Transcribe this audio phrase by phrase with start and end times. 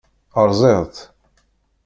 [0.49, 1.01] Rẓiɣ-tt?